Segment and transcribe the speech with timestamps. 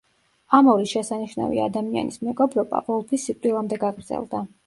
[0.59, 4.43] ამ ორი შესანიშნავი ადამიანის მეგობრობა, ვოლფის სიკვდილამდე გაგრძელდა.